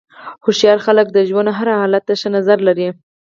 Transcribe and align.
هوښیار 0.43 0.79
خلک 0.85 1.07
د 1.11 1.17
ژوند 1.29 1.49
هر 1.59 1.67
حالت 1.81 2.03
ته 2.07 2.13
ښه 2.21 2.29
نظر 2.37 2.57
لري. 2.67 2.89